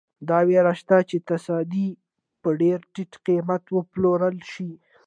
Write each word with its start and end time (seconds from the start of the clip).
دا 0.29 0.39
وېره 0.47 0.73
شته 0.79 0.97
چې 1.09 1.17
تصدۍ 1.29 1.87
په 2.41 2.49
ډېر 2.61 2.77
ټیټ 2.93 3.11
قیمت 3.25 3.63
وپلورل 3.77 4.37
شي. 4.51 4.71